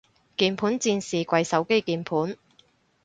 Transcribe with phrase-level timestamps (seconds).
[0.35, 2.35] 鍵盤戰士跪手機鍵盤